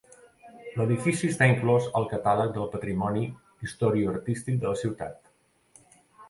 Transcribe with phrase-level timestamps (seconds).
[0.79, 3.27] L'edifici està inclòs al catàleg del patrimoni
[3.69, 5.31] historicoartístic de la ciutat.